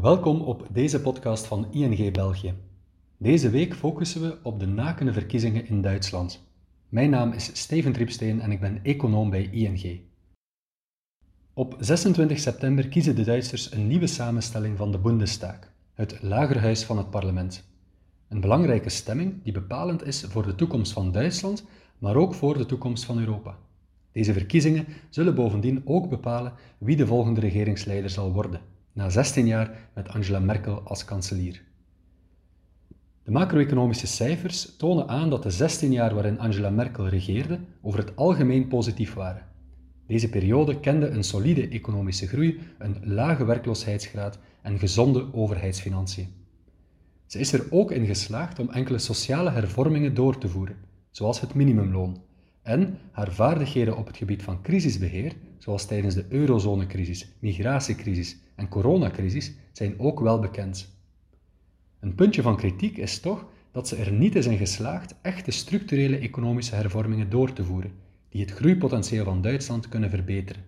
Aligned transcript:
Welkom 0.00 0.40
op 0.40 0.66
deze 0.70 1.00
podcast 1.00 1.46
van 1.46 1.72
ING 1.72 2.12
België. 2.12 2.54
Deze 3.16 3.50
week 3.50 3.74
focussen 3.74 4.20
we 4.20 4.38
op 4.42 4.60
de 4.60 4.66
nakende 4.66 5.12
verkiezingen 5.12 5.66
in 5.66 5.82
Duitsland. 5.82 6.48
Mijn 6.88 7.10
naam 7.10 7.32
is 7.32 7.60
Steven 7.60 7.92
Triepsteen 7.92 8.40
en 8.40 8.50
ik 8.50 8.60
ben 8.60 8.80
econoom 8.82 9.30
bij 9.30 9.48
ING. 9.50 10.00
Op 11.54 11.76
26 11.78 12.38
september 12.38 12.88
kiezen 12.88 13.16
de 13.16 13.24
Duitsers 13.24 13.72
een 13.72 13.86
nieuwe 13.86 14.06
samenstelling 14.06 14.76
van 14.76 14.92
de 14.92 14.98
Bundestag, 14.98 15.58
het 15.94 16.22
lagerhuis 16.22 16.84
van 16.84 16.98
het 16.98 17.10
parlement. 17.10 17.68
Een 18.28 18.40
belangrijke 18.40 18.90
stemming 18.90 19.42
die 19.42 19.52
bepalend 19.52 20.06
is 20.06 20.24
voor 20.28 20.46
de 20.46 20.54
toekomst 20.54 20.92
van 20.92 21.12
Duitsland, 21.12 21.64
maar 21.98 22.16
ook 22.16 22.34
voor 22.34 22.58
de 22.58 22.66
toekomst 22.66 23.04
van 23.04 23.18
Europa. 23.18 23.58
Deze 24.12 24.32
verkiezingen 24.32 24.86
zullen 25.10 25.34
bovendien 25.34 25.82
ook 25.84 26.08
bepalen 26.08 26.52
wie 26.78 26.96
de 26.96 27.06
volgende 27.06 27.40
regeringsleider 27.40 28.10
zal 28.10 28.32
worden 28.32 28.74
na 28.96 29.10
16 29.10 29.46
jaar 29.46 29.88
met 29.94 30.08
Angela 30.08 30.38
Merkel 30.38 30.80
als 30.80 31.04
kanselier. 31.04 31.62
De 33.22 33.30
macro-economische 33.30 34.06
cijfers 34.06 34.76
tonen 34.76 35.08
aan 35.08 35.30
dat 35.30 35.42
de 35.42 35.50
16 35.50 35.92
jaar 35.92 36.14
waarin 36.14 36.38
Angela 36.38 36.70
Merkel 36.70 37.08
regeerde 37.08 37.58
over 37.82 37.98
het 37.98 38.16
algemeen 38.16 38.68
positief 38.68 39.14
waren. 39.14 39.46
Deze 40.06 40.28
periode 40.28 40.80
kende 40.80 41.08
een 41.08 41.24
solide 41.24 41.68
economische 41.68 42.26
groei, 42.26 42.60
een 42.78 42.96
lage 43.02 43.44
werkloosheidsgraad 43.44 44.38
en 44.62 44.78
gezonde 44.78 45.34
overheidsfinanciën. 45.34 46.28
Ze 47.26 47.38
is 47.38 47.52
er 47.52 47.66
ook 47.70 47.90
in 47.90 48.06
geslaagd 48.06 48.58
om 48.58 48.70
enkele 48.70 48.98
sociale 48.98 49.50
hervormingen 49.50 50.14
door 50.14 50.38
te 50.38 50.48
voeren, 50.48 50.76
zoals 51.10 51.40
het 51.40 51.54
minimumloon, 51.54 52.22
en 52.62 52.98
haar 53.10 53.32
vaardigheden 53.32 53.96
op 53.96 54.06
het 54.06 54.16
gebied 54.16 54.42
van 54.42 54.62
crisisbeheer, 54.62 55.32
zoals 55.58 55.86
tijdens 55.86 56.14
de 56.14 56.26
eurozonecrisis, 56.28 57.28
migratiecrisis 57.38 58.36
en 58.56 58.68
coronacrisis, 58.68 59.52
zijn 59.72 59.98
ook 59.98 60.20
wel 60.20 60.38
bekend. 60.38 60.94
Een 62.00 62.14
puntje 62.14 62.42
van 62.42 62.56
kritiek 62.56 62.96
is 62.96 63.20
toch 63.20 63.46
dat 63.72 63.88
ze 63.88 63.96
er 63.96 64.12
niet 64.12 64.34
is 64.34 64.46
in 64.46 64.56
geslaagd 64.56 65.14
echte 65.22 65.50
structurele 65.50 66.18
economische 66.18 66.74
hervormingen 66.74 67.30
door 67.30 67.52
te 67.52 67.64
voeren, 67.64 67.92
die 68.28 68.40
het 68.40 68.50
groeipotentieel 68.50 69.24
van 69.24 69.42
Duitsland 69.42 69.88
kunnen 69.88 70.10
verbeteren. 70.10 70.62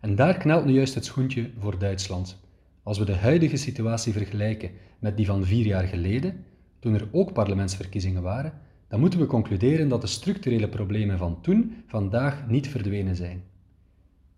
En 0.00 0.14
daar 0.14 0.36
knelt 0.36 0.64
nu 0.64 0.72
juist 0.72 0.94
het 0.94 1.04
schoentje 1.04 1.50
voor 1.58 1.78
Duitsland. 1.78 2.40
Als 2.82 2.98
we 2.98 3.04
de 3.04 3.16
huidige 3.16 3.56
situatie 3.56 4.12
vergelijken 4.12 4.70
met 4.98 5.16
die 5.16 5.26
van 5.26 5.44
vier 5.44 5.66
jaar 5.66 5.86
geleden, 5.86 6.44
toen 6.78 6.94
er 6.94 7.08
ook 7.12 7.32
parlementsverkiezingen 7.32 8.22
waren, 8.22 8.52
dan 8.88 9.00
moeten 9.00 9.20
we 9.20 9.26
concluderen 9.26 9.88
dat 9.88 10.00
de 10.00 10.06
structurele 10.06 10.68
problemen 10.68 11.18
van 11.18 11.40
toen 11.40 11.74
vandaag 11.86 12.48
niet 12.48 12.68
verdwenen 12.68 13.16
zijn. 13.16 13.42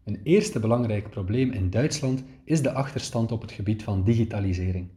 Een 0.05 0.21
eerste 0.23 0.61
belangrijk 0.61 1.11
probleem 1.11 1.51
in 1.51 1.71
Duitsland 1.71 2.25
is 2.45 2.63
de 2.63 2.73
achterstand 2.73 3.33
op 3.33 3.41
het 3.41 3.53
gebied 3.53 3.83
van 3.83 4.05
digitalisering. 4.05 4.89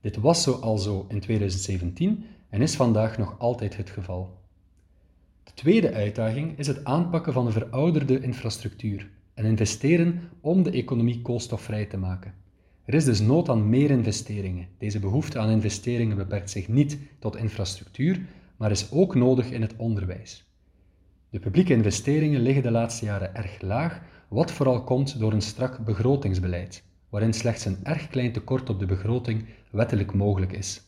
Dit 0.00 0.16
was 0.16 0.42
zo 0.42 0.52
al 0.52 0.78
zo 0.78 1.06
in 1.08 1.20
2017 1.20 2.24
en 2.48 2.62
is 2.62 2.76
vandaag 2.76 3.18
nog 3.18 3.38
altijd 3.38 3.76
het 3.76 3.90
geval. 3.90 4.38
De 5.42 5.52
tweede 5.54 5.92
uitdaging 5.92 6.58
is 6.58 6.66
het 6.66 6.84
aanpakken 6.84 7.32
van 7.32 7.44
de 7.44 7.52
verouderde 7.52 8.20
infrastructuur 8.20 9.10
en 9.34 9.44
investeren 9.44 10.20
om 10.40 10.62
de 10.62 10.70
economie 10.70 11.22
koolstofvrij 11.22 11.86
te 11.86 11.96
maken. 11.96 12.34
Er 12.84 12.94
is 12.94 13.04
dus 13.04 13.20
nood 13.20 13.48
aan 13.48 13.68
meer 13.68 13.90
investeringen. 13.90 14.68
Deze 14.78 14.98
behoefte 14.98 15.38
aan 15.38 15.50
investeringen 15.50 16.16
beperkt 16.16 16.50
zich 16.50 16.68
niet 16.68 16.98
tot 17.18 17.36
infrastructuur, 17.36 18.20
maar 18.56 18.70
is 18.70 18.92
ook 18.92 19.14
nodig 19.14 19.50
in 19.50 19.62
het 19.62 19.74
onderwijs. 19.76 20.44
De 21.30 21.38
publieke 21.38 21.72
investeringen 21.72 22.40
liggen 22.40 22.62
de 22.62 22.70
laatste 22.70 23.04
jaren 23.04 23.34
erg 23.34 23.60
laag, 23.60 24.02
wat 24.34 24.52
vooral 24.52 24.84
komt 24.84 25.18
door 25.18 25.32
een 25.32 25.42
strak 25.42 25.78
begrotingsbeleid, 25.84 26.84
waarin 27.08 27.32
slechts 27.32 27.64
een 27.64 27.78
erg 27.82 28.08
klein 28.08 28.32
tekort 28.32 28.70
op 28.70 28.78
de 28.78 28.86
begroting 28.86 29.44
wettelijk 29.70 30.14
mogelijk 30.14 30.52
is. 30.52 30.82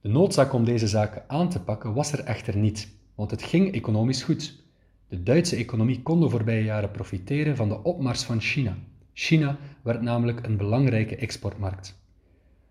De 0.00 0.08
noodzaak 0.08 0.52
om 0.52 0.64
deze 0.64 0.86
zaken 0.86 1.24
aan 1.26 1.48
te 1.48 1.60
pakken 1.60 1.94
was 1.94 2.12
er 2.12 2.24
echter 2.24 2.56
niet, 2.56 2.88
want 3.14 3.30
het 3.30 3.42
ging 3.42 3.72
economisch 3.72 4.22
goed. 4.22 4.62
De 5.08 5.22
Duitse 5.22 5.56
economie 5.56 6.02
kon 6.02 6.20
de 6.20 6.28
voorbije 6.28 6.64
jaren 6.64 6.90
profiteren 6.90 7.56
van 7.56 7.68
de 7.68 7.82
opmars 7.82 8.22
van 8.22 8.40
China. 8.40 8.76
China 9.12 9.58
werd 9.82 10.02
namelijk 10.02 10.46
een 10.46 10.56
belangrijke 10.56 11.16
exportmarkt. 11.16 12.00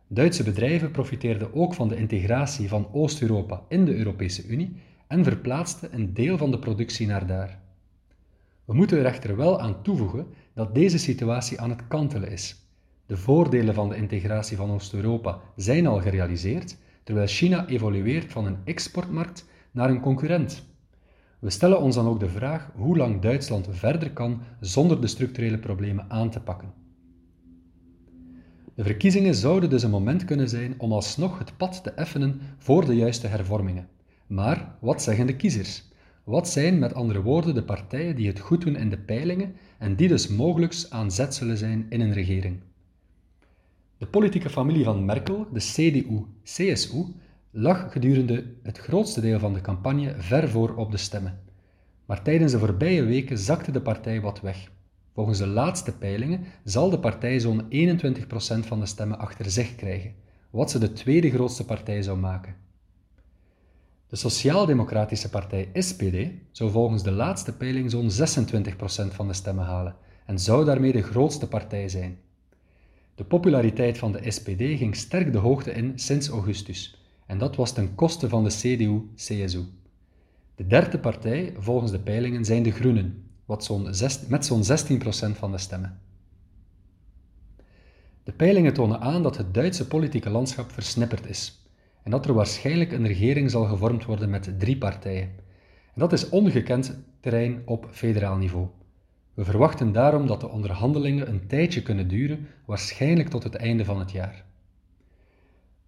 Duitse 0.07 0.43
bedrijven 0.43 0.91
profiteerden 0.91 1.53
ook 1.53 1.73
van 1.73 1.87
de 1.87 1.95
integratie 1.95 2.67
van 2.67 2.87
Oost-Europa 2.91 3.63
in 3.67 3.85
de 3.85 3.95
Europese 3.95 4.47
Unie 4.47 4.75
en 5.07 5.23
verplaatsten 5.23 5.93
een 5.93 6.13
deel 6.13 6.37
van 6.37 6.51
de 6.51 6.59
productie 6.59 7.07
naar 7.07 7.27
daar. 7.27 7.60
We 8.71 8.77
moeten 8.77 8.97
er 8.97 9.05
echter 9.05 9.35
wel 9.35 9.59
aan 9.59 9.81
toevoegen 9.81 10.27
dat 10.53 10.75
deze 10.75 10.97
situatie 10.97 11.59
aan 11.59 11.69
het 11.69 11.87
kantelen 11.87 12.31
is. 12.31 12.55
De 13.05 13.17
voordelen 13.17 13.73
van 13.73 13.89
de 13.89 13.95
integratie 13.95 14.57
van 14.57 14.71
Oost-Europa 14.71 15.39
zijn 15.55 15.87
al 15.87 16.01
gerealiseerd, 16.01 16.77
terwijl 17.03 17.27
China 17.27 17.67
evolueert 17.67 18.31
van 18.31 18.45
een 18.45 18.57
exportmarkt 18.63 19.45
naar 19.71 19.89
een 19.89 19.99
concurrent. 19.99 20.63
We 21.39 21.49
stellen 21.49 21.81
ons 21.81 21.95
dan 21.95 22.07
ook 22.07 22.19
de 22.19 22.29
vraag 22.29 22.71
hoe 22.75 22.97
lang 22.97 23.21
Duitsland 23.21 23.67
verder 23.71 24.11
kan 24.11 24.41
zonder 24.59 25.01
de 25.01 25.07
structurele 25.07 25.59
problemen 25.59 26.05
aan 26.09 26.29
te 26.29 26.39
pakken. 26.39 26.73
De 28.75 28.83
verkiezingen 28.83 29.35
zouden 29.35 29.69
dus 29.69 29.83
een 29.83 29.89
moment 29.89 30.25
kunnen 30.25 30.49
zijn 30.49 30.73
om 30.77 30.91
alsnog 30.91 31.37
het 31.37 31.57
pad 31.57 31.83
te 31.83 31.91
effenen 31.91 32.41
voor 32.57 32.85
de 32.85 32.95
juiste 32.95 33.27
hervormingen. 33.27 33.87
Maar 34.27 34.75
wat 34.79 35.01
zeggen 35.01 35.27
de 35.27 35.35
kiezers? 35.35 35.90
Wat 36.31 36.49
zijn 36.49 36.79
met 36.79 36.93
andere 36.93 37.21
woorden 37.21 37.53
de 37.53 37.63
partijen 37.63 38.15
die 38.15 38.27
het 38.27 38.39
goed 38.39 38.61
doen 38.61 38.75
in 38.75 38.89
de 38.89 38.97
peilingen 38.97 39.55
en 39.77 39.95
die 39.95 40.07
dus 40.07 40.27
mogelijk 40.27 40.85
aan 40.89 41.11
zet 41.11 41.35
zullen 41.35 41.57
zijn 41.57 41.85
in 41.89 42.01
een 42.01 42.13
regering? 42.13 42.59
De 43.97 44.05
politieke 44.07 44.49
familie 44.49 44.83
van 44.83 45.05
Merkel, 45.05 45.47
de 45.53 45.59
CDU-CSU, 45.59 47.05
lag 47.49 47.91
gedurende 47.91 48.45
het 48.63 48.77
grootste 48.77 49.21
deel 49.21 49.39
van 49.39 49.53
de 49.53 49.61
campagne 49.61 50.15
ver 50.17 50.49
voor 50.49 50.75
op 50.75 50.91
de 50.91 50.97
stemmen. 50.97 51.39
Maar 52.05 52.21
tijdens 52.21 52.51
de 52.51 52.59
voorbije 52.59 53.03
weken 53.03 53.37
zakte 53.37 53.71
de 53.71 53.81
partij 53.81 54.21
wat 54.21 54.41
weg. 54.41 54.71
Volgens 55.13 55.37
de 55.37 55.47
laatste 55.47 55.97
peilingen 55.97 56.43
zal 56.63 56.89
de 56.89 56.99
partij 56.99 57.39
zo'n 57.39 57.63
21% 57.63 58.67
van 58.67 58.79
de 58.79 58.85
stemmen 58.85 59.19
achter 59.19 59.49
zich 59.49 59.75
krijgen, 59.75 60.13
wat 60.49 60.71
ze 60.71 60.79
de 60.79 60.93
tweede 60.93 61.29
grootste 61.29 61.65
partij 61.65 62.01
zou 62.01 62.17
maken. 62.17 62.55
De 64.11 64.17
Sociaal-Democratische 64.17 65.29
Partij 65.29 65.69
SPD 65.73 66.29
zou 66.51 66.71
volgens 66.71 67.03
de 67.03 67.11
laatste 67.11 67.57
peiling 67.57 67.91
zo'n 67.91 68.09
26% 68.09 69.13
van 69.13 69.27
de 69.27 69.33
stemmen 69.33 69.65
halen 69.65 69.95
en 70.25 70.39
zou 70.39 70.65
daarmee 70.65 70.91
de 70.91 71.01
grootste 71.01 71.47
partij 71.47 71.89
zijn. 71.89 72.17
De 73.15 73.23
populariteit 73.23 73.97
van 73.97 74.11
de 74.11 74.31
SPD 74.31 74.61
ging 74.77 74.95
sterk 74.95 75.31
de 75.31 75.37
hoogte 75.37 75.71
in 75.71 75.99
sinds 75.99 76.27
augustus, 76.27 77.01
en 77.25 77.37
dat 77.37 77.55
was 77.55 77.73
ten 77.73 77.95
koste 77.95 78.29
van 78.29 78.43
de 78.43 78.49
CDU-CSU. 78.49 79.63
De 80.55 80.67
derde 80.67 80.99
partij 80.99 81.53
volgens 81.57 81.91
de 81.91 81.99
peilingen 81.99 82.45
zijn 82.45 82.63
de 82.63 82.71
Groenen, 82.71 83.23
wat 83.45 83.63
zo'n 83.63 83.89
met 84.27 84.45
zo'n 84.45 84.63
16% 84.63 85.37
van 85.37 85.51
de 85.51 85.57
stemmen. 85.57 85.99
De 88.23 88.31
peilingen 88.31 88.73
tonen 88.73 88.99
aan 88.99 89.23
dat 89.23 89.37
het 89.37 89.53
Duitse 89.53 89.87
politieke 89.87 90.29
landschap 90.29 90.71
versnipperd 90.71 91.29
is 91.29 91.60
en 92.03 92.11
dat 92.11 92.25
er 92.25 92.33
waarschijnlijk 92.33 92.91
een 92.91 93.07
regering 93.07 93.51
zal 93.51 93.65
gevormd 93.65 94.05
worden 94.05 94.29
met 94.29 94.59
drie 94.59 94.77
partijen. 94.77 95.29
En 95.93 95.99
dat 95.99 96.13
is 96.13 96.29
ongekend 96.29 96.99
terrein 97.19 97.61
op 97.65 97.87
federaal 97.91 98.37
niveau. 98.37 98.67
We 99.33 99.43
verwachten 99.43 99.91
daarom 99.91 100.27
dat 100.27 100.39
de 100.39 100.49
onderhandelingen 100.49 101.29
een 101.29 101.47
tijdje 101.47 101.81
kunnen 101.81 102.07
duren, 102.07 102.47
waarschijnlijk 102.65 103.29
tot 103.29 103.43
het 103.43 103.55
einde 103.55 103.85
van 103.85 103.99
het 103.99 104.11
jaar. 104.11 104.43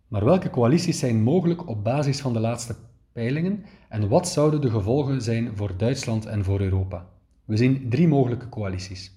Maar 0.07 0.25
welke 0.25 0.50
coalities 0.50 1.00
zijn 1.00 1.24
mogelijk 1.24 1.68
op 1.68 1.84
basis 1.84 2.19
van 2.19 2.34
de 2.34 2.40
laatste 2.40 2.75
peilingen 3.12 3.66
en 3.90 4.07
wat 4.07 4.28
zouden 4.28 4.62
de 4.62 4.69
gevolgen 4.69 5.22
zijn 5.22 5.57
voor 5.57 5.78
Duitsland 5.78 6.25
en 6.25 6.44
voor 6.44 6.62
Europa? 6.62 7.09
We 7.45 7.57
zien 7.57 7.90
drie 7.90 8.07
mogelijke 8.07 8.50
coalities. 8.50 9.12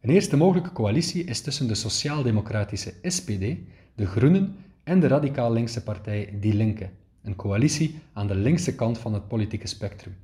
Een 0.00 0.10
eerste 0.10 0.36
mogelijke 0.36 0.72
coalitie 0.72 1.24
is 1.24 1.40
tussen 1.40 1.68
de 1.68 1.74
sociaal-democratische 1.74 2.94
SPD, 3.02 3.56
de 3.94 4.06
Groenen 4.06 4.56
en 4.84 5.00
de 5.00 5.06
radicaal 5.06 5.52
linkse 5.52 5.82
partij 5.82 6.34
Die 6.40 6.54
Linke, 6.54 6.90
een 7.22 7.36
coalitie 7.36 7.98
aan 8.12 8.26
de 8.26 8.34
linkse 8.34 8.74
kant 8.74 8.98
van 8.98 9.12
het 9.12 9.28
politieke 9.28 9.66
spectrum. 9.66 10.16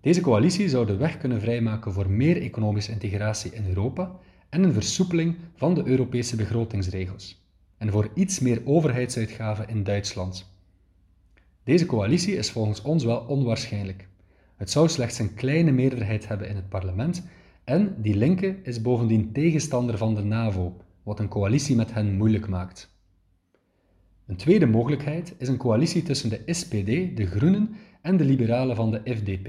Deze 0.00 0.20
coalitie 0.20 0.68
zou 0.68 0.86
de 0.86 0.96
weg 0.96 1.18
kunnen 1.18 1.40
vrijmaken 1.40 1.92
voor 1.92 2.10
meer 2.10 2.42
economische 2.42 2.92
integratie 2.92 3.54
in 3.54 3.66
Europa 3.66 4.16
en 4.48 4.62
een 4.62 4.72
versoepeling 4.72 5.36
van 5.54 5.74
de 5.74 5.86
Europese 5.86 6.36
begrotingsregels, 6.36 7.44
en 7.78 7.90
voor 7.90 8.10
iets 8.14 8.40
meer 8.40 8.60
overheidsuitgaven 8.64 9.68
in 9.68 9.82
Duitsland. 9.82 10.50
Deze 11.64 11.86
coalitie 11.86 12.36
is 12.36 12.50
volgens 12.50 12.82
ons 12.82 13.04
wel 13.04 13.18
onwaarschijnlijk. 13.18 14.08
Het 14.56 14.70
zou 14.70 14.88
slechts 14.88 15.18
een 15.18 15.34
kleine 15.34 15.70
meerderheid 15.70 16.28
hebben 16.28 16.48
in 16.48 16.56
het 16.56 16.68
parlement 16.68 17.22
en 17.64 17.94
die 17.98 18.16
linke 18.16 18.56
is 18.62 18.82
bovendien 18.82 19.32
tegenstander 19.32 19.98
van 19.98 20.14
de 20.14 20.22
NAVO, 20.22 20.76
wat 21.02 21.18
een 21.18 21.28
coalitie 21.28 21.76
met 21.76 21.92
hen 21.92 22.16
moeilijk 22.16 22.48
maakt. 22.48 22.91
Een 24.26 24.36
tweede 24.36 24.66
mogelijkheid 24.66 25.34
is 25.38 25.48
een 25.48 25.56
coalitie 25.56 26.02
tussen 26.02 26.30
de 26.30 26.42
SPD, 26.46 27.16
de 27.16 27.26
Groenen 27.26 27.70
en 28.00 28.16
de 28.16 28.24
liberalen 28.24 28.76
van 28.76 28.90
de 28.90 29.00
FDP. 29.04 29.48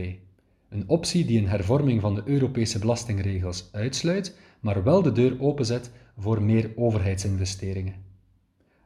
Een 0.70 0.84
optie 0.88 1.26
die 1.26 1.40
een 1.40 1.48
hervorming 1.48 2.02
van 2.02 2.16
de 2.16 2.22
Europese 2.26 2.80
belastingregels 2.80 3.70
uitsluit, 3.72 4.38
maar 4.60 4.84
wel 4.84 5.02
de 5.02 5.12
deur 5.12 5.42
openzet 5.42 5.92
voor 6.18 6.42
meer 6.42 6.72
overheidsinvesteringen. 6.76 7.96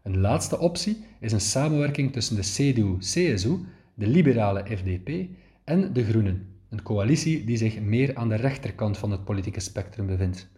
Een 0.03 0.17
laatste 0.17 0.59
optie 0.59 1.03
is 1.19 1.31
een 1.31 1.41
samenwerking 1.41 2.11
tussen 2.11 2.35
de 2.35 2.41
CDU-CSU, 2.41 3.57
de 3.93 4.07
liberale 4.07 4.63
FDP 4.65 5.09
en 5.63 5.93
de 5.93 6.03
Groenen, 6.03 6.47
een 6.69 6.83
coalitie 6.83 7.43
die 7.43 7.57
zich 7.57 7.79
meer 7.79 8.15
aan 8.15 8.29
de 8.29 8.35
rechterkant 8.35 8.97
van 8.97 9.11
het 9.11 9.23
politieke 9.23 9.59
spectrum 9.59 10.05
bevindt. 10.05 10.49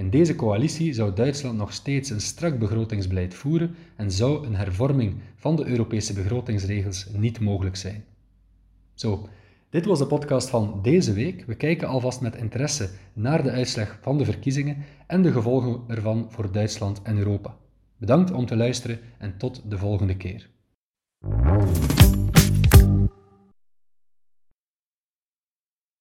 In 0.00 0.10
deze 0.10 0.36
coalitie 0.36 0.92
zou 0.92 1.14
Duitsland 1.14 1.56
nog 1.56 1.72
steeds 1.72 2.10
een 2.10 2.20
strak 2.20 2.58
begrotingsbeleid 2.58 3.34
voeren 3.34 3.74
en 3.96 4.10
zou 4.10 4.46
een 4.46 4.54
hervorming 4.54 5.14
van 5.36 5.56
de 5.56 5.66
Europese 5.66 6.12
begrotingsregels 6.12 7.06
niet 7.16 7.40
mogelijk 7.40 7.76
zijn. 7.76 8.04
Zo, 8.94 9.28
dit 9.70 9.84
was 9.84 9.98
de 9.98 10.06
podcast 10.06 10.48
van 10.48 10.80
deze 10.82 11.12
week. 11.12 11.44
We 11.46 11.54
kijken 11.54 11.88
alvast 11.88 12.20
met 12.20 12.36
interesse 12.36 12.90
naar 13.12 13.42
de 13.42 13.50
uitslag 13.50 13.98
van 14.02 14.18
de 14.18 14.24
verkiezingen 14.24 14.76
en 15.06 15.22
de 15.22 15.32
gevolgen 15.32 15.80
ervan 15.86 16.26
voor 16.30 16.52
Duitsland 16.52 17.02
en 17.02 17.18
Europa. 17.18 17.56
Bedankt 17.96 18.32
om 18.32 18.46
te 18.46 18.56
luisteren 18.56 18.98
en 19.18 19.36
tot 19.36 19.62
de 19.70 19.78
volgende 19.78 20.16
keer. 20.16 20.50